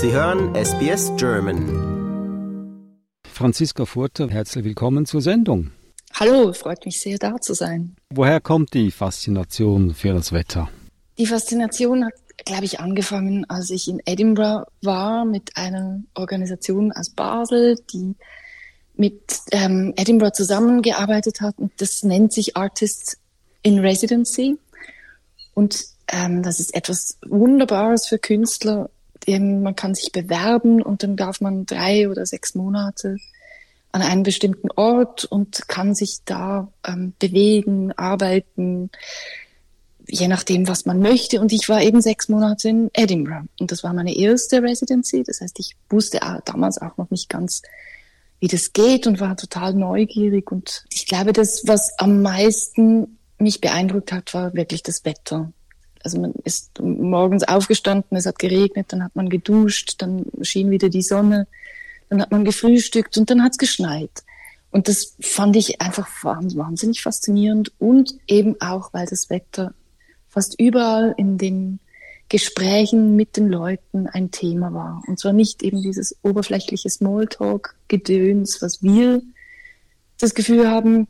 Sie 0.00 0.12
hören 0.12 0.54
SBS 0.54 1.10
German. 1.16 1.64
Franziska 3.26 3.84
Furter, 3.84 4.30
herzlich 4.30 4.64
willkommen 4.64 5.06
zur 5.06 5.20
Sendung. 5.20 5.72
Hallo, 6.14 6.52
freut 6.52 6.84
mich 6.86 7.00
sehr, 7.00 7.18
da 7.18 7.40
zu 7.40 7.52
sein. 7.52 7.96
Woher 8.10 8.40
kommt 8.40 8.74
die 8.74 8.92
Faszination 8.92 9.94
für 9.94 10.12
das 10.12 10.30
Wetter? 10.30 10.68
Die 11.18 11.26
Faszination 11.26 12.04
hat, 12.04 12.12
glaube 12.44 12.64
ich, 12.64 12.78
angefangen, 12.78 13.44
als 13.50 13.70
ich 13.70 13.88
in 13.88 14.00
Edinburgh 14.06 14.66
war 14.82 15.24
mit 15.24 15.56
einer 15.56 16.00
Organisation 16.14 16.92
aus 16.92 17.10
Basel, 17.10 17.74
die 17.92 18.14
mit 18.94 19.40
ähm, 19.50 19.94
Edinburgh 19.96 20.32
zusammengearbeitet 20.32 21.40
hat. 21.40 21.58
Und 21.58 21.72
das 21.78 22.04
nennt 22.04 22.32
sich 22.32 22.56
Artists 22.56 23.18
in 23.62 23.80
Residency. 23.80 24.58
Und 25.54 25.86
ähm, 26.06 26.44
das 26.44 26.60
ist 26.60 26.72
etwas 26.76 27.18
Wunderbares 27.26 28.06
für 28.06 28.20
Künstler. 28.20 28.90
Man 29.26 29.76
kann 29.76 29.94
sich 29.94 30.12
bewerben 30.12 30.82
und 30.82 31.02
dann 31.02 31.16
darf 31.16 31.40
man 31.40 31.66
drei 31.66 32.08
oder 32.08 32.24
sechs 32.26 32.54
Monate 32.54 33.16
an 33.92 34.02
einem 34.02 34.22
bestimmten 34.22 34.70
Ort 34.70 35.24
und 35.24 35.68
kann 35.68 35.94
sich 35.94 36.18
da 36.24 36.70
ähm, 36.86 37.14
bewegen, 37.18 37.92
arbeiten, 37.92 38.90
je 40.06 40.28
nachdem, 40.28 40.68
was 40.68 40.86
man 40.86 41.00
möchte. 41.00 41.40
Und 41.40 41.52
ich 41.52 41.68
war 41.68 41.82
eben 41.82 42.00
sechs 42.00 42.28
Monate 42.28 42.68
in 42.68 42.90
Edinburgh 42.92 43.48
und 43.60 43.72
das 43.72 43.84
war 43.84 43.92
meine 43.92 44.16
erste 44.16 44.62
Residency. 44.62 45.22
Das 45.22 45.40
heißt, 45.40 45.58
ich 45.58 45.76
wusste 45.88 46.20
damals 46.44 46.80
auch 46.80 46.96
noch 46.96 47.10
nicht 47.10 47.28
ganz, 47.28 47.62
wie 48.40 48.48
das 48.48 48.72
geht 48.72 49.06
und 49.06 49.20
war 49.20 49.36
total 49.36 49.74
neugierig. 49.74 50.50
Und 50.52 50.84
ich 50.92 51.06
glaube, 51.06 51.32
das, 51.32 51.66
was 51.66 51.98
am 51.98 52.22
meisten 52.22 53.18
mich 53.38 53.60
beeindruckt 53.60 54.12
hat, 54.12 54.34
war 54.34 54.54
wirklich 54.54 54.82
das 54.82 55.04
Wetter. 55.04 55.52
Also 56.04 56.20
man 56.20 56.32
ist 56.44 56.80
morgens 56.80 57.44
aufgestanden, 57.44 58.16
es 58.16 58.26
hat 58.26 58.38
geregnet, 58.38 58.86
dann 58.90 59.04
hat 59.04 59.16
man 59.16 59.28
geduscht, 59.28 59.96
dann 59.98 60.24
schien 60.42 60.70
wieder 60.70 60.88
die 60.88 61.02
Sonne, 61.02 61.46
dann 62.08 62.22
hat 62.22 62.30
man 62.30 62.44
gefrühstückt 62.44 63.16
und 63.18 63.30
dann 63.30 63.42
hat 63.42 63.52
es 63.52 63.58
geschneit. 63.58 64.10
Und 64.70 64.88
das 64.88 65.16
fand 65.20 65.56
ich 65.56 65.80
einfach 65.80 66.08
wahnsinnig 66.22 67.02
faszinierend 67.02 67.72
und 67.78 68.14
eben 68.26 68.60
auch, 68.60 68.92
weil 68.92 69.06
das 69.06 69.30
Wetter 69.30 69.72
fast 70.28 70.60
überall 70.60 71.14
in 71.16 71.38
den 71.38 71.80
Gesprächen 72.28 73.16
mit 73.16 73.38
den 73.38 73.48
Leuten 73.48 74.06
ein 74.06 74.30
Thema 74.30 74.74
war. 74.74 75.02
Und 75.06 75.18
zwar 75.18 75.32
nicht 75.32 75.62
eben 75.62 75.80
dieses 75.82 76.16
oberflächliche 76.22 76.90
Smalltalk-Gedöns, 76.90 78.60
was 78.60 78.82
wir 78.82 79.22
das 80.18 80.34
Gefühl 80.34 80.68
haben, 80.68 81.08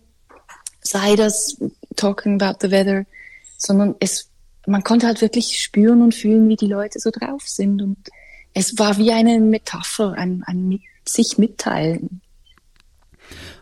sei 0.80 1.16
das 1.16 1.58
talking 1.96 2.40
about 2.40 2.58
the 2.60 2.70
weather, 2.70 3.04
sondern 3.56 3.96
es, 3.98 4.27
man 4.68 4.84
konnte 4.84 5.06
halt 5.06 5.20
wirklich 5.20 5.60
spüren 5.60 6.02
und 6.02 6.14
fühlen, 6.14 6.48
wie 6.48 6.56
die 6.56 6.66
Leute 6.66 6.98
so 6.98 7.10
drauf 7.10 7.42
sind. 7.46 7.82
Und 7.82 7.96
es 8.54 8.78
war 8.78 8.98
wie 8.98 9.12
eine 9.12 9.40
Metapher, 9.40 10.12
ein, 10.12 10.42
ein 10.46 10.68
mit, 10.68 10.82
sich 11.06 11.38
mitteilen. 11.38 12.20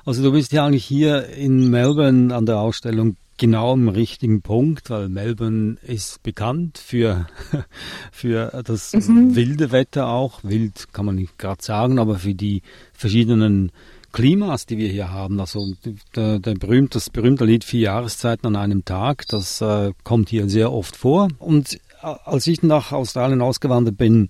Also 0.04 0.22
du 0.22 0.32
bist 0.32 0.52
ja 0.52 0.66
eigentlich 0.66 0.84
hier 0.84 1.28
in 1.30 1.70
Melbourne 1.70 2.34
an 2.34 2.46
der 2.46 2.58
Ausstellung 2.58 3.16
genau 3.38 3.72
am 3.72 3.88
richtigen 3.88 4.40
Punkt, 4.40 4.88
weil 4.90 5.08
Melbourne 5.08 5.76
ist 5.82 6.22
bekannt 6.22 6.78
für, 6.78 7.26
für 8.12 8.62
das 8.64 8.92
mhm. 8.92 9.34
wilde 9.34 9.72
Wetter 9.72 10.08
auch. 10.08 10.42
Wild 10.42 10.92
kann 10.92 11.06
man 11.06 11.16
nicht 11.16 11.38
gerade 11.38 11.62
sagen, 11.62 11.98
aber 11.98 12.18
für 12.18 12.34
die 12.34 12.62
verschiedenen 12.92 13.72
Klimas, 14.16 14.64
die 14.64 14.78
wir 14.78 14.88
hier 14.88 15.12
haben. 15.12 15.38
Also 15.40 15.74
der, 16.14 16.38
der 16.38 16.54
berühmt, 16.54 16.94
das 16.94 17.10
berühmte 17.10 17.44
Lied 17.44 17.64
Vier 17.64 17.80
Jahreszeiten 17.80 18.46
an 18.46 18.56
einem 18.56 18.82
Tag, 18.82 19.28
das 19.28 19.60
äh, 19.60 19.92
kommt 20.04 20.30
hier 20.30 20.48
sehr 20.48 20.72
oft 20.72 20.96
vor. 20.96 21.28
Und 21.38 21.74
äh, 21.74 21.78
als 22.24 22.46
ich 22.46 22.62
nach 22.62 22.92
Australien 22.92 23.42
ausgewandert 23.42 23.98
bin, 23.98 24.28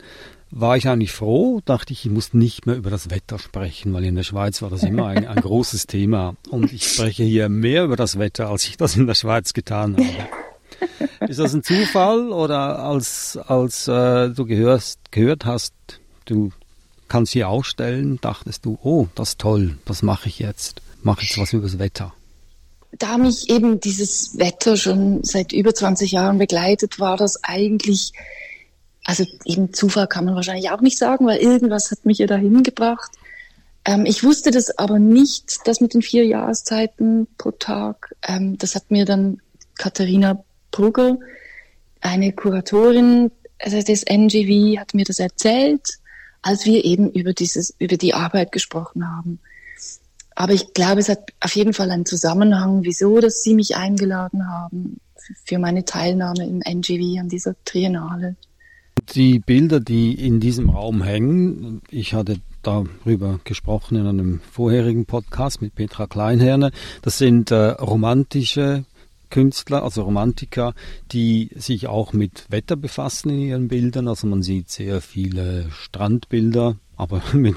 war 0.51 0.77
ich 0.77 0.89
eigentlich 0.89 1.13
froh, 1.13 1.61
dachte 1.65 1.93
ich, 1.93 2.05
ich 2.05 2.11
muss 2.11 2.35
nicht 2.35 2.67
mehr 2.67 2.75
über 2.75 2.91
das 2.91 3.11
Wetter 3.11 3.39
sprechen, 3.39 3.95
weil 3.95 4.03
in 4.03 4.17
der 4.17 4.25
Schweiz 4.25 4.61
war 4.61 4.71
das 4.71 4.83
immer 4.83 5.07
ein, 5.07 5.25
ein 5.25 5.41
großes 5.41 5.87
Thema. 5.87 6.35
Und 6.51 6.73
ich 6.73 6.89
spreche 6.89 7.23
hier 7.23 7.49
mehr 7.49 7.85
über 7.85 7.95
das 7.95 8.19
Wetter, 8.19 8.51
als 8.51 8.67
ich 8.67 8.77
das 8.77 8.97
in 8.97 9.07
der 9.07 9.15
Schweiz 9.15 9.53
getan 9.53 9.97
habe. 9.97 11.29
Ist 11.31 11.39
das 11.39 11.55
ein 11.55 11.63
Zufall 11.63 12.33
oder 12.33 12.81
als, 12.81 13.37
als 13.37 13.87
äh, 13.87 14.31
du 14.31 14.47
gehörst, 14.47 15.13
gehört 15.13 15.45
hast, 15.45 15.75
du 16.25 16.51
kannst 17.09 17.33
hier 17.33 17.49
ausstellen, 17.49 18.19
dachtest 18.21 18.65
du, 18.65 18.79
oh, 18.83 19.07
das 19.15 19.31
ist 19.31 19.39
toll, 19.39 19.79
das 19.85 20.03
mache 20.03 20.29
ich 20.29 20.39
jetzt, 20.39 20.81
mache 21.03 21.23
jetzt 21.23 21.39
was 21.39 21.53
über 21.53 21.65
das 21.65 21.79
Wetter? 21.79 22.13
Da 22.93 23.19
mich 23.19 23.51
eben 23.51 23.81
dieses 23.81 24.39
Wetter 24.39 24.77
schon 24.77 25.23
seit 25.23 25.53
über 25.53 25.75
20 25.75 26.13
Jahren 26.13 26.39
begleitet, 26.39 26.99
war 26.99 27.17
das 27.17 27.43
eigentlich 27.45 28.13
also 29.07 29.25
eben 29.45 29.73
Zufall 29.73 30.09
kann 30.09 30.25
man 30.25 30.35
wahrscheinlich 30.35 30.71
auch 30.71 30.81
nicht 30.81 30.99
sagen, 30.99 31.27
weil 31.27 31.39
irgendwas 31.39 31.93
hat 31.93 32.05
mich 32.05 32.19
ja 32.19 32.27
dahin 32.27 32.65
gebracht. 32.65 33.13
Ähm, 33.85 34.05
ich 34.05 34.25
wusste 34.25 34.51
das 34.51 34.79
aber 34.79 34.99
nicht, 34.99 35.59
das 35.65 35.81
mit 35.81 35.95
den 35.95 36.03
vier 36.03 36.27
Jahreszeiten 36.27 37.29
pro 37.39 37.53
Tag. 37.53 38.17
Ähm, 38.27 38.59
das 38.59 38.75
hat 38.75 38.91
mir 38.91 39.05
dann 39.05 39.41
Katharina 39.77 40.43
Brugger, 40.73 41.19
eine 42.01 42.33
Kuratorin 42.33 43.31
also 43.61 43.81
des 43.81 44.03
NGV, 44.03 44.81
hat 44.81 44.93
mir 44.93 45.05
das 45.05 45.21
erzählt, 45.21 45.99
als 46.47 46.65
wir 46.65 46.85
eben 46.85 47.11
über 47.11 47.33
dieses, 47.33 47.75
über 47.81 47.97
die 47.97 48.15
Arbeit 48.15 48.53
gesprochen 48.53 49.05
haben. 49.05 49.41
Aber 50.37 50.53
ich 50.53 50.75
glaube, 50.75 51.01
es 51.01 51.09
hat 51.09 51.33
auf 51.41 51.57
jeden 51.57 51.73
Fall 51.73 51.91
einen 51.91 52.07
Zusammenhang, 52.07 52.85
wieso, 52.85 53.19
dass 53.19 53.43
Sie 53.43 53.55
mich 53.55 53.77
eingeladen 53.77 54.49
haben 54.49 55.01
für 55.45 55.59
meine 55.59 55.85
Teilnahme 55.85 56.47
im 56.47 56.63
NGV 56.63 57.21
an 57.21 57.29
dieser 57.29 57.57
Triennale. 57.65 58.37
Die 59.15 59.41
Bilder, 59.41 59.81
die 59.81 60.15
in 60.15 60.39
diesem 60.39 60.71
Raum 60.71 61.03
hängen, 61.03 61.83
ich 61.91 62.15
hatte 62.15 62.37
darüber 62.63 63.41
gesprochen 63.43 63.97
in 63.97 64.07
einem 64.07 64.41
vorherigen 64.53 65.05
Podcast 65.05 65.61
mit 65.61 65.75
Petra 65.75 66.07
Kleinherne, 66.07 66.71
das 67.03 67.19
sind 67.19 67.51
äh, 67.51 67.71
romantische 67.71 68.85
Künstler, 69.31 69.83
also 69.83 70.03
Romantiker, 70.03 70.75
die 71.13 71.51
sich 71.55 71.87
auch 71.87 72.13
mit 72.13 72.47
Wetter 72.49 72.77
befassen 72.77 73.31
in 73.31 73.41
ihren 73.41 73.69
Bildern. 73.69 74.09
Also 74.09 74.27
man 74.27 74.43
sieht 74.43 74.71
sehr 74.71 75.01
viele 75.01 75.71
Strandbilder, 75.71 76.77
aber 76.97 77.23
mit 77.33 77.57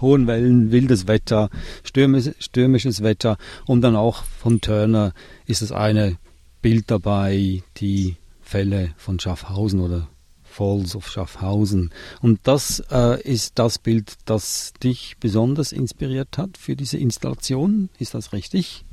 hohen 0.00 0.26
Wellen, 0.26 0.72
wildes 0.72 1.06
Wetter, 1.06 1.50
stürmisches 1.82 3.02
Wetter. 3.02 3.36
Und 3.66 3.82
dann 3.82 3.96
auch 3.96 4.24
von 4.24 4.60
Turner 4.60 5.12
ist 5.46 5.62
es 5.62 5.72
eine 5.72 6.16
Bild 6.62 6.90
dabei, 6.90 7.62
die 7.76 8.16
Fälle 8.40 8.94
von 8.96 9.20
Schaffhausen 9.20 9.80
oder 9.80 10.08
Falls 10.44 10.94
of 10.94 11.10
Schaffhausen. 11.10 11.90
Und 12.22 12.38
das 12.44 12.80
äh, 12.90 13.20
ist 13.22 13.58
das 13.58 13.80
Bild, 13.80 14.14
das 14.24 14.72
dich 14.82 15.16
besonders 15.18 15.72
inspiriert 15.72 16.38
hat 16.38 16.56
für 16.56 16.76
diese 16.76 16.96
Installation. 16.96 17.88
Ist 17.98 18.14
das 18.14 18.32
richtig? 18.32 18.84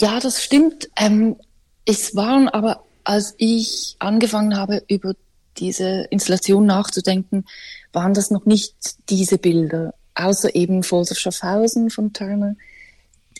Ja, 0.00 0.20
das 0.20 0.42
stimmt. 0.42 0.88
Ähm, 0.96 1.36
es 1.84 2.14
waren 2.16 2.48
aber, 2.48 2.84
als 3.04 3.34
ich 3.38 3.96
angefangen 3.98 4.56
habe, 4.56 4.82
über 4.88 5.14
diese 5.58 6.06
Installation 6.10 6.66
nachzudenken, 6.66 7.44
waren 7.92 8.14
das 8.14 8.30
noch 8.30 8.46
nicht 8.46 8.74
diese 9.08 9.38
Bilder, 9.38 9.94
außer 10.14 10.54
eben 10.54 10.82
Falls 10.82 11.18
Schaffhausen 11.18 11.90
von 11.90 12.12
Turner. 12.12 12.56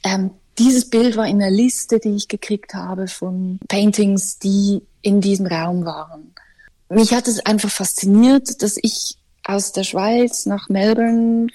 Ähm, 0.04 0.30
dieses 0.58 0.90
Bild 0.90 1.16
war 1.16 1.26
in 1.26 1.38
der 1.38 1.50
Liste, 1.50 1.98
die 1.98 2.14
ich 2.14 2.28
gekriegt 2.28 2.74
habe 2.74 3.08
von 3.08 3.58
Paintings, 3.68 4.38
die 4.38 4.82
in 5.00 5.20
diesem 5.20 5.46
Raum 5.46 5.84
waren 5.84 6.34
mich 6.92 7.14
hat 7.14 7.26
es 7.26 7.44
einfach 7.44 7.70
fasziniert, 7.70 8.62
dass 8.62 8.76
ich 8.80 9.16
aus 9.44 9.72
der 9.72 9.84
Schweiz 9.84 10.46
nach 10.46 10.68
Melbourne 10.68 11.48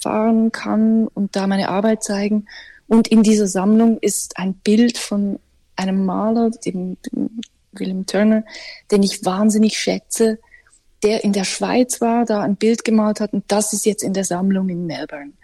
fahren 0.00 0.52
kann 0.52 1.06
und 1.08 1.36
da 1.36 1.46
meine 1.46 1.68
Arbeit 1.68 2.02
zeigen. 2.02 2.46
Und 2.90 3.06
in 3.06 3.22
dieser 3.22 3.46
Sammlung 3.46 3.98
ist 4.00 4.36
ein 4.36 4.54
Bild 4.54 4.98
von 4.98 5.38
einem 5.76 6.04
Maler, 6.04 6.50
dem, 6.50 6.96
dem 7.02 7.40
William 7.70 8.04
Turner, 8.04 8.44
den 8.90 9.04
ich 9.04 9.24
wahnsinnig 9.24 9.78
schätze, 9.78 10.40
der 11.04 11.22
in 11.22 11.32
der 11.32 11.44
Schweiz 11.44 12.00
war, 12.00 12.24
da 12.24 12.40
ein 12.40 12.56
Bild 12.56 12.84
gemalt 12.84 13.20
hat 13.20 13.32
und 13.32 13.44
das 13.46 13.72
ist 13.72 13.86
jetzt 13.86 14.02
in 14.02 14.12
der 14.12 14.24
Sammlung 14.24 14.68
in 14.68 14.86
Melbourne. 14.86 15.34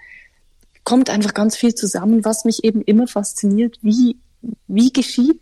Kommt 0.82 1.08
einfach 1.08 1.34
ganz 1.34 1.56
viel 1.56 1.72
zusammen, 1.72 2.24
was 2.24 2.44
mich 2.44 2.64
eben 2.64 2.82
immer 2.82 3.06
fasziniert. 3.06 3.78
Wie, 3.80 4.16
wie 4.66 4.92
geschieht 4.92 5.40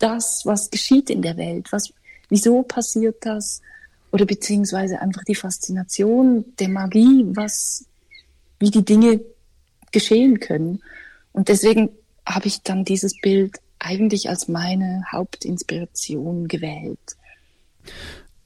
das, 0.00 0.42
was 0.44 0.68
geschieht 0.68 1.10
in 1.10 1.22
der 1.22 1.36
Welt? 1.36 1.70
Was, 1.70 1.92
wieso 2.28 2.64
passiert 2.64 3.24
das? 3.24 3.62
Oder 4.10 4.26
beziehungsweise 4.26 5.00
einfach 5.00 5.22
die 5.22 5.36
Faszination 5.36 6.44
der 6.58 6.70
Magie, 6.70 7.24
was, 7.28 7.84
wie 8.58 8.72
die 8.72 8.84
Dinge 8.84 9.20
geschehen 9.92 10.40
können. 10.40 10.82
Und 11.34 11.48
deswegen 11.48 11.90
habe 12.26 12.46
ich 12.46 12.62
dann 12.62 12.84
dieses 12.84 13.20
Bild 13.20 13.58
eigentlich 13.78 14.30
als 14.30 14.48
meine 14.48 15.04
Hauptinspiration 15.12 16.48
gewählt. 16.48 16.98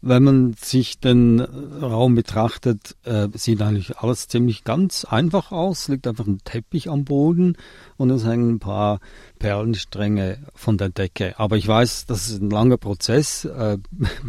wenn 0.00 0.23
man 0.23 0.55
sich 0.55 1.00
den 1.00 1.40
Raum 1.40 2.14
betrachtet, 2.14 2.96
äh, 3.05 3.29
sieht 3.35 3.61
eigentlich 3.61 3.99
alles 3.99 4.29
ziemlich 4.29 4.62
ganz 4.62 5.05
einfach 5.05 5.50
aus. 5.50 5.88
Liegt 5.88 6.06
einfach 6.06 6.26
ein 6.26 6.38
Teppich 6.44 6.88
am 6.88 7.05
Boden 7.05 7.56
und 7.96 8.11
es 8.11 8.25
hängen 8.25 8.55
ein 8.55 8.58
paar 8.61 9.00
Perlenstränge 9.41 10.38
von 10.55 10.79
der 10.79 10.91
Decke. 10.91 11.38
Aber 11.38 11.56
ich 11.56 11.67
weiß, 11.67 12.06
das 12.06 12.29
ist 12.29 12.41
ein 12.41 12.50
langer 12.50 12.76
Prozess, 12.76 13.44
äh, 13.44 13.79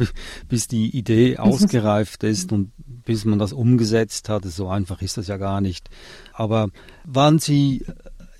bis 0.47 0.67
die 0.67 0.89
Idee 0.89 1.37
ausgereift 1.39 2.23
ist 2.23 2.51
und 2.51 2.71
bis 3.05 3.23
man 3.25 3.37
das 3.37 3.53
umgesetzt 3.53 4.27
hat. 4.27 4.45
So 4.45 4.69
einfach 4.69 5.03
ist 5.03 5.17
das 5.17 5.27
ja 5.27 5.37
gar 5.37 5.61
nicht. 5.61 5.89
Aber 6.33 6.69
waren 7.05 7.37
Sie 7.37 7.85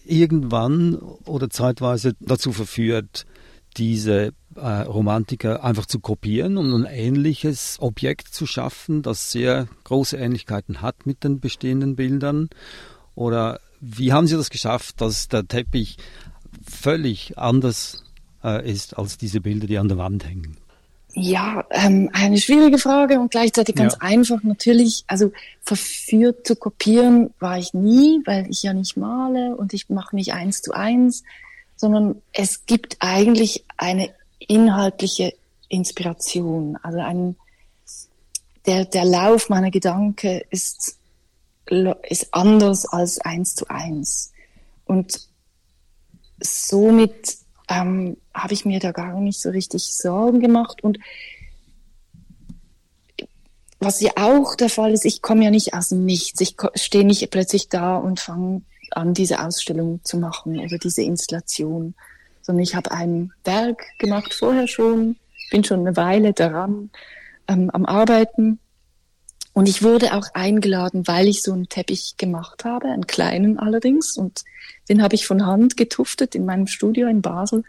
irgendwann 0.10 0.96
oder 0.96 1.50
zeitweise 1.50 2.14
dazu 2.20 2.52
verführt, 2.52 3.26
diese 3.78 4.34
äh, 4.56 4.82
Romantiker 4.82 5.64
einfach 5.64 5.86
zu 5.86 6.00
kopieren 6.00 6.58
und 6.58 6.74
ein 6.74 6.92
ähnliches 6.92 7.78
Objekt 7.80 8.30
zu 8.30 8.46
schaffen, 8.46 9.02
das 9.02 9.32
sehr 9.32 9.68
große 9.84 10.18
Ähnlichkeiten 10.18 10.82
hat 10.82 11.06
mit 11.06 11.24
den 11.24 11.40
bestehenden 11.40 11.96
Bildern? 11.96 12.50
Oder 13.16 13.60
wie 13.80 14.12
haben 14.12 14.28
Sie 14.28 14.36
das 14.36 14.50
geschafft, 14.50 15.02
dass 15.02 15.28
der 15.28 15.48
Teppich 15.48 15.98
völlig 16.68 17.38
anders 17.38 18.04
äh, 18.44 18.70
ist 18.70 18.98
als 18.98 19.18
diese 19.18 19.42
Bilder, 19.42 19.68
die 19.68 19.78
an 19.78 19.88
der 19.88 19.98
Wand 19.98 20.28
hängen? 20.28 20.58
Ja, 21.14 21.66
ähm, 21.72 22.10
eine 22.14 22.38
schwierige 22.38 22.78
Frage 22.78 23.20
und 23.20 23.32
gleichzeitig 23.32 23.76
ganz 23.76 23.94
ja. 23.94 24.00
einfach. 24.02 24.44
Natürlich, 24.44 25.04
also 25.08 25.32
verführt 25.62 26.46
zu 26.46 26.56
kopieren 26.56 27.34
war 27.40 27.58
ich 27.58 27.74
nie, 27.74 28.22
weil 28.26 28.48
ich 28.50 28.62
ja 28.64 28.74
nicht 28.74 28.96
male 28.96 29.56
und 29.56 29.74
ich 29.74 29.90
mache 29.90 30.16
nicht 30.16 30.34
eins 30.34 30.62
zu 30.62 30.72
eins, 30.74 31.24
sondern 31.76 32.22
es 32.32 32.66
gibt 32.68 32.98
eigentlich 33.00 33.66
eine 33.78 34.12
inhaltliche 34.40 35.34
Inspiration. 35.68 36.78
Also 36.84 37.00
ein, 37.00 37.36
der, 38.68 38.86
der 38.86 39.06
Lauf 39.06 39.50
meiner 39.50 39.72
Gedanken 39.72 40.42
ist, 40.52 40.98
ist 42.08 42.34
anders 42.34 42.86
als 42.86 43.20
eins 43.20 43.56
zu 43.56 43.68
eins. 43.68 44.32
Und 44.86 45.28
somit 46.40 47.38
ähm, 47.70 48.18
habe 48.34 48.54
ich 48.54 48.66
mir 48.66 48.80
da 48.80 48.92
gar 48.92 49.20
nicht 49.20 49.40
so 49.40 49.50
richtig 49.50 49.96
Sorgen 49.96 50.40
gemacht. 50.40 50.84
Und 50.84 51.00
was 53.80 54.02
ja 54.02 54.12
auch 54.18 54.56
der 54.56 54.70
Fall 54.70 54.92
ist, 54.92 55.06
ich 55.06 55.22
komme 55.22 55.46
ja 55.46 55.52
nicht 55.52 55.74
aus 55.74 55.90
dem 55.90 56.04
Nichts. 56.04 56.42
Ich 56.42 56.56
stehe 56.76 57.06
nicht 57.06 57.30
plötzlich 57.32 57.70
da 57.70 57.96
und 57.96 58.20
fange 58.20 58.64
an, 58.92 59.14
diese 59.14 59.46
Ausstellung 59.46 60.02
zu 60.04 60.18
machen 60.18 60.60
oder 60.60 60.78
diese 60.78 61.04
Installation, 61.04 61.94
sondern 62.42 62.64
ich 62.64 62.76
habe 62.76 62.92
ein 62.92 63.32
Werk 63.44 63.86
gemacht 64.00 64.34
vorher 64.34 64.68
schon, 64.68 65.16
bin 65.52 65.64
schon 65.64 65.82
eine 65.82 65.96
Weile 65.96 66.34
daran 66.34 66.90
ähm, 67.48 67.70
am 67.70 67.86
Arbeiten. 67.86 68.60
Und 69.60 69.68
ich 69.68 69.84
wurde 69.84 70.14
auch 70.14 70.26
eingeladen, 70.36 71.06
weil 71.06 71.28
ich 71.28 71.42
so 71.42 71.52
einen 71.52 71.68
Teppich 71.68 72.16
gemacht 72.16 72.64
habe, 72.64 72.88
einen 72.88 73.08
kleinen 73.08 73.60
allerdings. 73.60 74.16
Und 74.16 74.46
den 74.88 75.04
habe 75.04 75.16
ich 75.16 75.28
von 75.28 75.46
Hand 75.46 75.76
getuftet 75.76 76.34
in 76.34 76.46
meinem 76.46 76.66
Studio 76.66 77.10
in 77.10 77.22
Basel. 77.22 77.66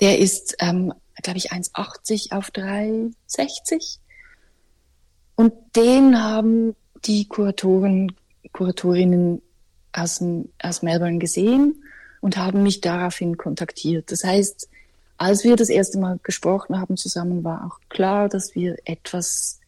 Der 0.00 0.18
ist, 0.18 0.56
ähm, 0.60 0.94
glaube 1.22 1.36
ich, 1.36 1.52
1,80 1.52 2.32
auf 2.32 2.50
3,60. 2.52 3.98
Und 5.34 5.52
den 5.76 6.22
haben 6.22 6.74
die 7.04 7.28
Kuratoren, 7.28 8.16
Kuratorinnen 8.54 9.42
aus, 9.92 10.24
aus 10.62 10.80
Melbourne 10.80 11.18
gesehen 11.18 11.84
und 12.22 12.38
haben 12.38 12.62
mich 12.62 12.80
daraufhin 12.80 13.36
kontaktiert. 13.36 14.10
Das 14.10 14.24
heißt, 14.24 14.70
als 15.18 15.44
wir 15.44 15.56
das 15.56 15.68
erste 15.68 15.98
Mal 15.98 16.18
gesprochen 16.22 16.80
haben 16.80 16.96
zusammen, 16.96 17.44
war 17.44 17.66
auch 17.66 17.78
klar, 17.90 18.30
dass 18.30 18.54
wir 18.54 18.78
etwas 18.86 19.59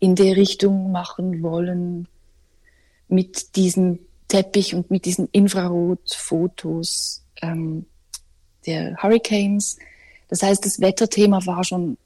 in 0.00 0.14
der 0.14 0.36
Richtung 0.36 0.92
machen 0.92 1.42
wollen 1.42 2.08
mit 3.08 3.56
diesem 3.56 4.00
Teppich 4.28 4.74
und 4.74 4.90
mit 4.90 5.06
diesen 5.06 5.28
Infrarotfotos 5.32 7.24
ähm, 7.40 7.86
der 8.66 8.96
Hurricanes. 9.02 9.78
Das 10.28 10.42
heißt, 10.42 10.64
das 10.64 10.80
Wetterthema 10.80 11.44
war 11.46 11.64
schon 11.64 11.96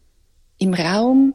im 0.59 0.75
Raum, 0.75 1.35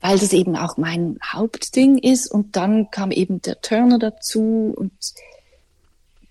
weil 0.00 0.18
das 0.18 0.32
eben 0.32 0.56
auch 0.56 0.76
mein 0.76 1.18
Hauptding 1.24 1.98
ist. 1.98 2.30
Und 2.30 2.56
dann 2.56 2.90
kam 2.90 3.10
eben 3.10 3.40
der 3.40 3.60
Turner 3.62 3.98
dazu 3.98 4.74
und 4.76 4.92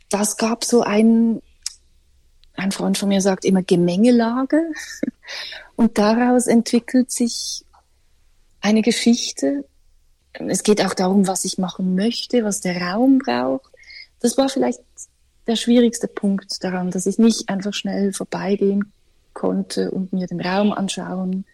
das 0.10 0.38
gab 0.38 0.64
so 0.64 0.82
ein, 0.82 1.42
ein 2.56 2.72
Freund 2.72 2.98
von 2.98 3.10
mir 3.10 3.22
sagt 3.22 3.46
immer 3.46 3.64
Gemengelage. 3.64 4.62
Und 5.78 5.98
daraus 5.98 6.48
entwickelt 6.48 7.10
sich 7.10 7.64
eine 8.62 8.82
Geschichte. 8.82 9.66
Es 10.34 10.64
geht 10.64 10.84
auch 10.86 10.94
darum, 10.94 11.28
was 11.28 11.46
ich 11.46 11.58
machen 11.58 11.96
möchte, 11.96 12.44
was 12.44 12.62
der 12.62 12.82
Raum 12.82 13.20
braucht. 13.20 13.72
Das 14.20 14.38
war 14.38 14.50
vielleicht 14.50 14.80
der 15.48 15.56
schwierigste 15.56 16.08
Punkt 16.08 16.64
daran, 16.64 16.92
dass 16.92 17.06
ich 17.06 17.18
nicht 17.18 17.50
einfach 17.50 17.74
schnell 17.74 18.14
vorbeigehen 18.14 18.92
konnte 19.34 19.92
und 19.92 20.14
mir 20.14 20.28
den 20.28 20.42
Raum 20.42 20.72
anschauen, 20.72 21.46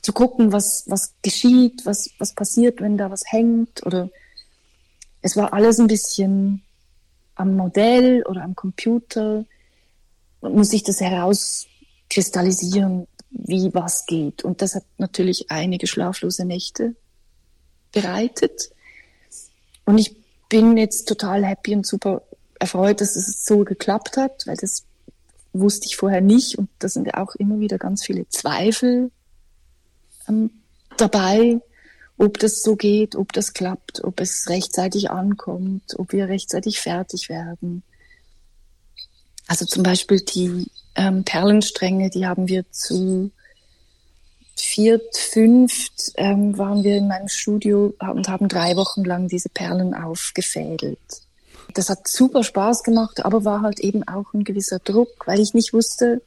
zu 0.00 0.12
gucken, 0.12 0.52
was, 0.52 0.84
was 0.86 1.14
geschieht, 1.22 1.84
was, 1.84 2.10
was 2.18 2.34
passiert, 2.34 2.80
wenn 2.80 2.96
da 2.96 3.10
was 3.10 3.24
hängt 3.26 3.84
oder 3.84 4.08
es 5.20 5.36
war 5.36 5.52
alles 5.52 5.78
ein 5.78 5.86
bisschen 5.86 6.62
am 7.34 7.56
Modell 7.56 8.24
oder 8.26 8.42
am 8.42 8.56
Computer 8.56 9.44
muss 10.40 10.70
sich 10.70 10.82
das 10.82 11.00
herauskristallisieren, 11.00 13.06
wie 13.32 13.74
was 13.74 14.06
geht. 14.06 14.44
Und 14.44 14.62
das 14.62 14.74
hat 14.74 14.84
natürlich 14.98 15.50
einige 15.50 15.86
schlaflose 15.86 16.44
Nächte 16.44 16.94
bereitet. 17.92 18.70
Und 19.84 19.98
ich 19.98 20.16
bin 20.48 20.76
jetzt 20.76 21.08
total 21.08 21.44
happy 21.44 21.74
und 21.74 21.86
super 21.86 22.22
erfreut, 22.58 23.00
dass 23.00 23.16
es 23.16 23.44
so 23.44 23.64
geklappt 23.64 24.16
hat, 24.16 24.46
weil 24.46 24.56
das 24.56 24.84
wusste 25.52 25.86
ich 25.86 25.96
vorher 25.96 26.20
nicht. 26.20 26.58
Und 26.58 26.68
da 26.78 26.88
sind 26.88 27.06
ja 27.06 27.22
auch 27.22 27.34
immer 27.36 27.58
wieder 27.58 27.78
ganz 27.78 28.04
viele 28.04 28.28
Zweifel 28.28 29.10
ähm, 30.28 30.50
dabei 30.96 31.60
ob 32.22 32.38
das 32.38 32.62
so 32.62 32.76
geht, 32.76 33.16
ob 33.16 33.32
das 33.32 33.52
klappt, 33.52 34.04
ob 34.04 34.20
es 34.20 34.48
rechtzeitig 34.48 35.10
ankommt, 35.10 35.98
ob 35.98 36.12
wir 36.12 36.28
rechtzeitig 36.28 36.80
fertig 36.80 37.28
werden. 37.28 37.82
Also 39.46 39.64
zum 39.64 39.82
Beispiel 39.82 40.20
die 40.20 40.66
ähm, 40.94 41.24
Perlenstränge, 41.24 42.10
die 42.10 42.26
haben 42.26 42.48
wir 42.48 42.64
zu 42.70 43.30
viert, 44.56 45.16
fünft 45.16 46.12
ähm, 46.16 46.56
waren 46.56 46.84
wir 46.84 46.96
in 46.96 47.08
meinem 47.08 47.28
Studio 47.28 47.94
und 47.98 48.28
haben 48.28 48.48
drei 48.48 48.76
Wochen 48.76 49.04
lang 49.04 49.28
diese 49.28 49.48
Perlen 49.48 49.94
aufgefädelt. 49.94 50.98
Das 51.74 51.88
hat 51.88 52.06
super 52.06 52.44
Spaß 52.44 52.82
gemacht, 52.82 53.24
aber 53.24 53.44
war 53.44 53.62
halt 53.62 53.80
eben 53.80 54.06
auch 54.06 54.32
ein 54.34 54.44
gewisser 54.44 54.78
Druck, 54.78 55.26
weil 55.26 55.40
ich 55.40 55.54
nicht 55.54 55.72
wusste, 55.72 56.22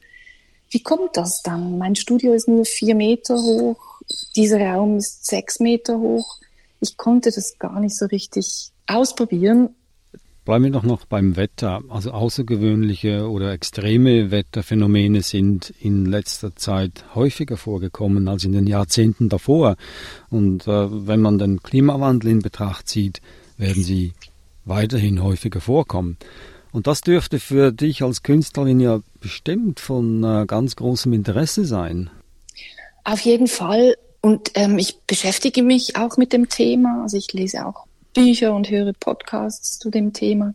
wie 0.70 0.82
kommt 0.82 1.16
das 1.16 1.44
dann? 1.44 1.78
Mein 1.78 1.96
Studio 1.96 2.34
ist 2.34 2.48
nur 2.48 2.66
vier 2.66 2.96
Meter 2.96 3.36
hoch 3.36 3.96
dieser 4.36 4.60
Raum 4.60 4.98
ist 4.98 5.26
sechs 5.26 5.60
Meter 5.60 5.98
hoch. 5.98 6.40
Ich 6.80 6.98
konnte 6.98 7.32
das 7.32 7.58
gar 7.58 7.80
nicht 7.80 7.96
so 7.96 8.06
richtig 8.06 8.72
ausprobieren. 8.88 9.76
Bleiben 10.46 10.66
wir 10.66 10.72
doch 10.72 10.84
noch 10.84 11.06
beim 11.06 11.38
Wetter. 11.38 11.82
Also 11.90 12.12
außergewöhnliche 12.12 13.28
oder 13.28 13.52
extreme 13.52 14.30
Wetterphänomene 14.30 15.24
sind 15.24 15.74
in 15.80 16.06
letzter 16.06 16.56
Zeit 16.56 17.04
häufiger 17.16 17.58
vorgekommen 17.58 18.28
als 18.28 18.44
in 18.44 18.52
den 18.52 18.68
Jahrzehnten 18.68 19.28
davor. 19.28 19.76
Und 20.30 20.68
äh, 20.68 21.08
wenn 21.08 21.20
man 21.20 21.40
den 21.40 21.64
Klimawandel 21.64 22.30
in 22.30 22.40
Betracht 22.44 22.88
zieht, 22.88 23.22
werden 23.58 23.82
sie 23.82 24.14
weiterhin 24.66 25.24
häufiger 25.24 25.62
vorkommen. 25.62 26.18
Und 26.72 26.86
das 26.86 27.02
dürfte 27.02 27.40
für 27.40 27.72
dich 27.72 28.04
als 28.04 28.22
Künstlerin 28.22 28.80
ja 28.80 29.00
bestimmt 29.20 29.80
von 29.80 30.24
äh, 30.24 30.46
ganz 30.46 30.76
großem 30.76 31.12
Interesse 31.14 31.66
sein. 31.66 32.12
Auf 33.04 33.22
jeden 33.22 33.48
Fall. 33.48 33.98
Und 34.22 34.52
ähm, 34.54 34.78
ich 34.78 35.00
beschäftige 35.08 35.64
mich 35.64 35.96
auch 35.96 36.18
mit 36.18 36.34
dem 36.34 36.50
Thema. 36.50 37.02
Also 37.02 37.18
ich 37.18 37.34
lese 37.34 37.66
auch 37.66 37.88
Bücher 38.16 38.56
und 38.56 38.72
höre 38.72 38.94
Podcasts 38.94 39.78
zu 39.78 39.92
dem 39.92 40.14
Thema. 40.14 40.54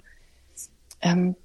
Ähm, 1.00 1.36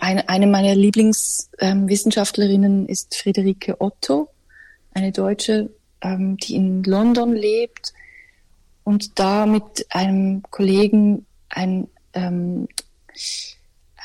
eine, 0.00 0.28
eine 0.28 0.46
meiner 0.46 0.74
Lieblingswissenschaftlerinnen 0.74 2.82
ähm, 2.82 2.88
ist 2.88 3.16
Friederike 3.16 3.80
Otto, 3.80 4.28
eine 4.92 5.10
Deutsche, 5.10 5.70
ähm, 6.02 6.36
die 6.36 6.56
in 6.56 6.84
London 6.84 7.34
lebt 7.34 7.94
und 8.84 9.18
da 9.18 9.46
mit 9.46 9.86
einem 9.90 10.42
Kollegen 10.50 11.24
ein, 11.48 11.88
ähm, 12.12 12.68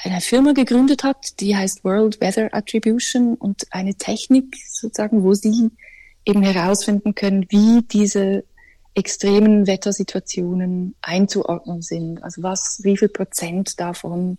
eine 0.04 0.22
Firma 0.22 0.54
gegründet 0.54 1.04
hat, 1.04 1.42
die 1.42 1.58
heißt 1.58 1.84
World 1.84 2.22
Weather 2.22 2.54
Attribution 2.54 3.36
und 3.36 3.66
eine 3.72 3.96
Technik 3.96 4.56
sozusagen, 4.66 5.24
wo 5.24 5.34
sie 5.34 5.72
eben 6.26 6.42
herausfinden 6.42 7.16
können, 7.16 7.46
wie 7.50 7.82
diese 7.82 8.46
extremen 8.96 9.68
Wettersituationen 9.68 10.96
einzuordnen 11.02 11.82
sind. 11.82 12.24
Also 12.24 12.44
was, 12.44 12.82
wie 12.84 12.98
viel 12.98 13.10
Prozent 13.10 13.80
davon 13.80 14.38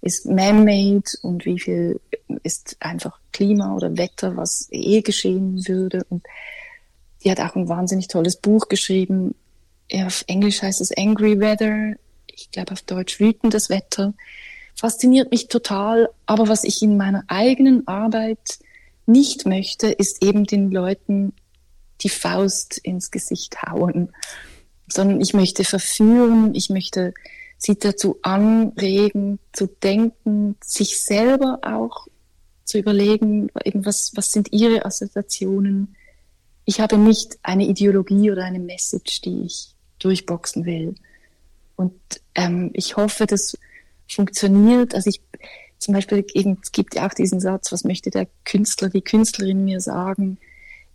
ist 0.00 0.26
man-made 0.26 1.04
und 1.22 1.46
wie 1.46 1.58
viel 1.58 2.00
ist 2.42 2.76
einfach 2.80 3.18
Klima 3.32 3.74
oder 3.74 3.96
Wetter, 3.96 4.36
was 4.36 4.68
eh 4.70 5.00
geschehen 5.00 5.66
würde. 5.66 6.04
Und 6.10 6.24
die 7.22 7.30
hat 7.30 7.40
auch 7.40 7.56
ein 7.56 7.68
wahnsinnig 7.68 8.08
tolles 8.08 8.36
Buch 8.36 8.68
geschrieben. 8.68 9.34
Auf 9.92 10.24
Englisch 10.26 10.60
heißt 10.60 10.82
es 10.82 10.94
Angry 10.96 11.40
Weather. 11.40 11.96
Ich 12.26 12.50
glaube 12.50 12.72
auf 12.72 12.82
Deutsch 12.82 13.18
wütendes 13.18 13.70
Wetter. 13.70 14.12
Fasziniert 14.74 15.30
mich 15.30 15.48
total. 15.48 16.10
Aber 16.26 16.48
was 16.48 16.64
ich 16.64 16.82
in 16.82 16.98
meiner 16.98 17.24
eigenen 17.28 17.88
Arbeit 17.88 18.58
nicht 19.06 19.46
möchte, 19.46 19.88
ist 19.88 20.22
eben 20.22 20.44
den 20.44 20.70
Leuten 20.70 21.32
die 22.00 22.08
Faust 22.08 22.78
ins 22.78 23.10
Gesicht 23.10 23.62
hauen, 23.62 24.12
sondern 24.88 25.20
ich 25.20 25.34
möchte 25.34 25.64
verführen, 25.64 26.54
ich 26.54 26.70
möchte 26.70 27.14
sie 27.58 27.78
dazu 27.78 28.18
anregen, 28.22 29.38
zu 29.52 29.66
denken, 29.66 30.56
sich 30.62 31.00
selber 31.00 31.60
auch 31.62 32.06
zu 32.64 32.78
überlegen, 32.78 33.50
eben 33.64 33.84
was, 33.86 34.12
was 34.14 34.32
sind 34.32 34.52
ihre 34.52 34.84
Assoziationen. 34.84 35.96
Ich 36.64 36.80
habe 36.80 36.98
nicht 36.98 37.38
eine 37.42 37.66
Ideologie 37.66 38.30
oder 38.30 38.44
eine 38.44 38.58
Message, 38.58 39.20
die 39.22 39.42
ich 39.42 39.74
durchboxen 39.98 40.64
will. 40.64 40.94
Und 41.76 41.94
ähm, 42.34 42.70
ich 42.74 42.96
hoffe, 42.96 43.26
das 43.26 43.58
funktioniert. 44.08 44.94
Also 44.94 45.10
ich 45.10 45.20
zum 45.78 45.94
Beispiel 45.94 46.24
eben, 46.32 46.58
es 46.62 46.72
gibt 46.72 46.94
ja 46.94 47.06
auch 47.06 47.14
diesen 47.14 47.40
Satz, 47.40 47.72
was 47.72 47.84
möchte 47.84 48.10
der 48.10 48.26
Künstler, 48.44 48.88
die 48.88 49.02
Künstlerin 49.02 49.64
mir 49.64 49.80
sagen? 49.80 50.38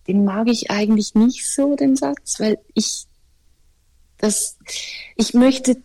Den 0.10 0.26
mag 0.26 0.50
ich 0.50 0.72
eigentlich 0.72 1.14
nicht 1.14 1.48
so, 1.48 1.76
den 1.76 1.96
Satz, 1.96 2.40
weil 2.40 2.58
ich 2.74 3.06
das, 4.18 4.58
ich 5.16 5.36
möchte, 5.36 5.78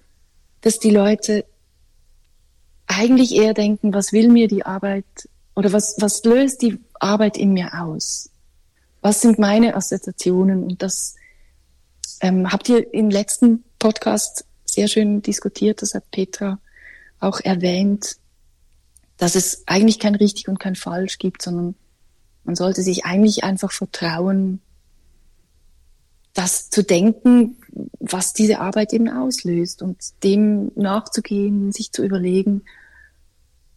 dass 0.63 0.79
die 0.79 0.91
Leute 0.91 1.45
eigentlich 2.87 3.35
eher 3.35 3.53
denken, 3.53 3.93
was 3.93 4.15
will 4.15 4.31
mir 4.31 4.49
die 4.49 4.65
Arbeit 4.65 5.05
oder 5.55 5.75
was, 5.75 5.97
was 5.99 6.25
löst 6.25 6.63
die 6.63 6.79
Arbeit 6.95 7.37
in 7.37 7.53
mir 7.53 7.83
aus? 7.83 8.31
Was 9.03 9.21
sind 9.21 9.39
meine 9.39 9.77
Assoziationen? 9.77 10.63
Und 10.63 10.81
das 10.81 11.17
ähm, 12.23 12.51
habt 12.51 12.71
ihr 12.71 12.95
im 12.95 13.11
letzten 13.11 13.63
Podcast 13.79 14.47
sehr 14.65 14.89
schön 14.89 15.21
diskutiert, 15.21 15.83
das 15.83 15.93
hat 15.93 16.11
Petra 16.11 16.59
auch 17.21 17.41
erwähnt, 17.41 18.17
dass 19.19 19.35
es 19.35 19.65
eigentlich 19.67 19.99
kein 19.99 20.15
richtig 20.15 20.49
und 20.49 20.59
kein 20.59 20.77
falsch 20.77 21.19
gibt, 21.19 21.43
sondern 21.43 21.75
man 22.45 22.57
sollte 22.57 22.83
sich 22.83 23.05
eigentlich 23.05 23.45
einfach 23.45 23.73
vertrauen, 23.73 24.61
das 26.35 26.69
zu 26.69 26.83
denken, 26.83 27.57
was 28.01 28.33
diese 28.33 28.59
Arbeit 28.59 28.93
eben 28.93 29.09
auslöst 29.09 29.83
und 29.83 29.97
dem 30.23 30.73
nachzugehen, 30.75 31.73
sich 31.73 31.93
zu 31.93 32.05
überlegen. 32.05 32.63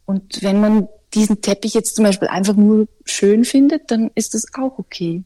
Und 0.06 0.42
wenn 0.42 0.60
man 0.60 0.88
diesen 1.14 1.42
Teppich 1.42 1.74
jetzt 1.74 1.96
zum 1.96 2.06
Beispiel 2.06 2.28
einfach 2.28 2.56
nur 2.56 2.88
schön 3.06 3.46
findet, 3.46 3.92
dann 3.92 4.12
ist 4.16 4.34
das 4.34 4.46
auch 4.54 4.80
okay. 4.80 5.24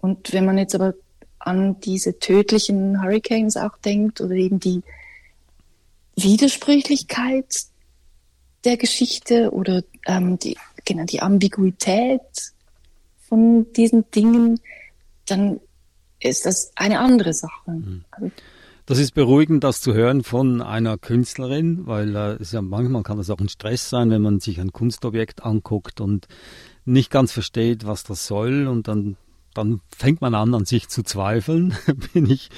Und 0.00 0.32
wenn 0.32 0.44
man 0.44 0.58
jetzt 0.58 0.74
aber 0.74 0.94
an 1.38 1.80
diese 1.80 2.18
tödlichen 2.18 3.02
Hurricanes 3.02 3.56
auch 3.56 3.76
denkt 3.78 4.20
oder 4.20 4.34
eben 4.34 4.60
die 4.60 4.82
Widersprüchlichkeit 6.16 7.64
der 8.64 8.76
Geschichte 8.76 9.50
oder 9.50 9.82
ähm, 10.06 10.38
die, 10.38 10.56
genau, 10.84 11.04
die 11.04 11.22
Ambiguität 11.22 12.20
von 13.28 13.66
diesen 13.72 14.10
Dingen, 14.10 14.60
dann 15.26 15.60
ist 16.20 16.46
das 16.46 16.72
eine 16.76 17.00
andere 17.00 17.32
Sache. 17.32 17.70
Mhm. 17.70 18.04
Also, 18.10 18.30
das 18.86 18.98
ist 18.98 19.14
beruhigend, 19.14 19.62
das 19.62 19.80
zu 19.80 19.94
hören 19.94 20.24
von 20.24 20.60
einer 20.60 20.98
Künstlerin, 20.98 21.86
weil 21.86 22.16
äh, 22.16 22.32
es 22.40 22.52
ja 22.52 22.60
manchmal 22.62 23.04
kann 23.04 23.16
das 23.16 23.30
auch 23.30 23.38
ein 23.38 23.48
Stress 23.48 23.88
sein, 23.88 24.10
wenn 24.10 24.22
man 24.22 24.40
sich 24.40 24.60
ein 24.60 24.72
Kunstobjekt 24.72 25.44
anguckt 25.44 26.00
und 26.00 26.26
nicht 26.84 27.10
ganz 27.10 27.32
versteht, 27.32 27.86
was 27.86 28.02
das 28.02 28.26
soll 28.26 28.66
und 28.66 28.88
dann 28.88 29.16
dann 29.54 29.80
fängt 29.94 30.20
man 30.20 30.34
an, 30.34 30.54
an 30.54 30.64
sich 30.64 30.88
zu 30.88 31.02
zweifeln. 31.02 31.76
bin 32.14 32.28
ich, 32.30 32.48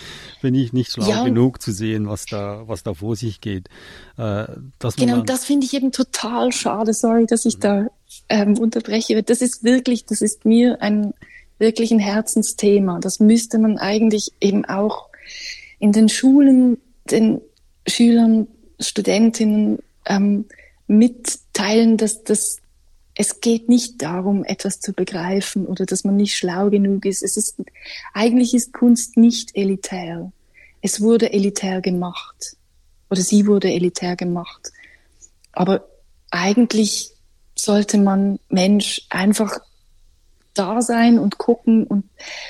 bin 0.43 0.54
ich 0.54 0.73
nicht 0.73 0.93
schlau 0.93 1.09
ja. 1.09 1.25
genug 1.25 1.61
zu 1.61 1.73
sehen, 1.73 2.09
was 2.09 2.26
da, 2.26 2.62
was 2.66 2.83
da 2.83 2.95
vor 2.95 3.16
sich 3.16 3.40
geht. 3.40 3.69
Äh, 4.16 4.47
genau, 4.97 5.23
das 5.23 5.45
finde 5.45 5.66
ich 5.66 5.75
eben 5.75 5.93
total 5.93 6.52
schade. 6.52 6.93
Sorry, 6.93 7.26
dass 7.26 7.45
ich 7.45 7.59
da 7.59 7.87
ähm, 8.28 8.59
unterbreche. 8.59 9.23
Das 9.23 9.40
ist 9.40 9.64
wirklich, 9.64 10.04
das 10.06 10.21
ist 10.21 10.44
mir 10.44 10.80
ein 10.83 11.14
wirklich 11.59 11.92
ein 11.92 11.99
Herzensthema. 11.99 12.99
Das 13.00 13.21
müsste 13.21 13.59
man 13.59 13.78
eigentlich 13.78 14.33
eben 14.40 14.64
auch 14.64 15.09
in 15.78 15.92
den 15.92 16.09
Schulen 16.09 16.78
den 17.11 17.40
Schülern, 17.87 18.49
Studentinnen 18.80 19.78
ähm, 20.06 20.47
mitteilen, 20.87 21.97
dass 21.97 22.25
das 22.25 22.59
es 23.16 23.40
geht 23.40 23.68
nicht 23.68 24.02
darum, 24.02 24.44
etwas 24.44 24.80
zu 24.80 24.92
begreifen 24.92 25.66
oder 25.66 25.87
dass 25.87 26.04
man 26.04 26.16
nicht 26.16 26.37
schlau 26.37 26.68
genug 26.71 27.04
ist. 27.04 27.23
Es 27.23 27.37
ist, 27.37 27.62
eigentlich 28.12 28.54
ist 28.54 28.73
Kunst 28.73 29.16
nicht 29.16 29.56
elitär. 29.56 30.33
Es 30.83 31.00
wurde 31.00 31.33
elitär 31.33 31.80
gemacht. 31.80 32.56
Oder 33.11 33.21
sie 33.21 33.47
wurde 33.47 33.73
elitär 33.73 34.16
gemacht. 34.16 34.73
Aber 35.52 35.88
eigentlich 36.30 37.13
sollte 37.64 37.99
man 37.99 38.38
Mensch 38.49 39.02
einfach 39.11 39.59
da 40.54 40.83
sein 40.83 41.18
und 41.18 41.38
gucken 41.38 41.85
und 41.85 42.04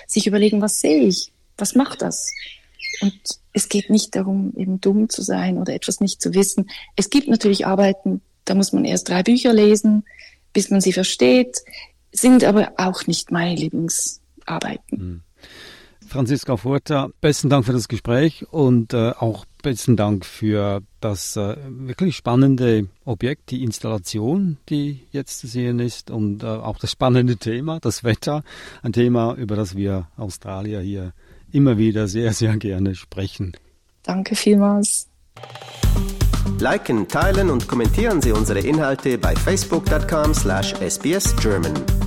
sich 0.06 0.26
überlegen, 0.26 0.60
was 0.60 0.80
sehe 0.80 1.04
ich? 1.04 1.32
Was 1.56 1.74
macht 1.74 2.02
das? 2.02 2.30
Und 3.00 3.18
es 3.52 3.68
geht 3.68 3.90
nicht 3.90 4.14
darum, 4.14 4.52
eben 4.56 4.80
dumm 4.80 5.08
zu 5.08 5.22
sein 5.22 5.58
oder 5.58 5.74
etwas 5.74 6.00
nicht 6.00 6.20
zu 6.20 6.34
wissen. 6.34 6.70
Es 6.96 7.10
gibt 7.10 7.28
natürlich 7.28 7.66
Arbeiten, 7.66 8.20
da 8.44 8.54
muss 8.54 8.72
man 8.72 8.84
erst 8.84 9.08
drei 9.08 9.22
Bücher 9.22 9.52
lesen, 9.52 10.04
bis 10.52 10.70
man 10.70 10.80
sie 10.80 10.92
versteht, 10.92 11.58
sind 12.12 12.44
aber 12.44 12.72
auch 12.76 13.06
nicht 13.06 13.30
meine 13.30 13.56
Lieblingsarbeiten. 13.56 14.98
Hm. 14.98 15.22
Franziska 16.06 16.56
Furter, 16.56 17.10
besten 17.20 17.48
Dank 17.48 17.64
für 17.64 17.72
das 17.72 17.88
Gespräch 17.88 18.46
und 18.50 18.92
äh, 18.92 19.10
auch 19.10 19.46
besten 19.64 19.96
Dank 19.96 20.24
für 20.24 20.80
das 21.00 21.36
äh, 21.36 21.56
wirklich 21.66 22.14
spannende 22.14 22.86
Objekt, 23.04 23.50
die 23.50 23.64
Installation, 23.64 24.58
die 24.68 25.00
jetzt 25.10 25.40
zu 25.40 25.48
sehen 25.48 25.80
ist 25.80 26.12
und 26.12 26.44
äh, 26.44 26.46
auch 26.46 26.78
das 26.78 26.92
spannende 26.92 27.36
Thema, 27.36 27.80
das 27.80 28.04
Wetter, 28.04 28.44
ein 28.82 28.92
Thema, 28.92 29.34
über 29.34 29.56
das 29.56 29.74
wir 29.74 30.06
Australier 30.16 30.78
hier 30.80 31.12
immer 31.50 31.78
wieder 31.78 32.06
sehr, 32.06 32.32
sehr 32.32 32.56
gerne 32.58 32.94
sprechen. 32.94 33.56
Danke 34.04 34.36
vielmals. 34.36 35.08
Liken, 36.60 37.08
teilen 37.08 37.50
und 37.50 37.66
kommentieren 37.66 38.22
Sie 38.22 38.30
unsere 38.30 38.60
Inhalte 38.60 39.18
bei 39.18 39.34
facebook.com/sbsgerman. 39.34 42.03